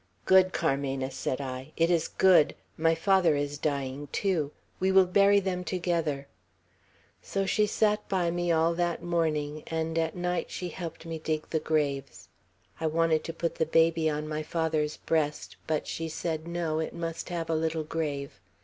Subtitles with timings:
[0.25, 1.73] 'Good, Carmena!' said I.
[1.77, 2.55] 'It is good!
[2.75, 4.51] My father is dying too.
[4.79, 6.25] We will bury them together.'
[7.21, 11.47] So she sat by me all that morning, and at night she helped me dig
[11.51, 12.29] the graves.
[12.79, 16.95] I wanted to put the baby on my father's breast; but she said, no, it
[16.95, 18.39] must have a little grave.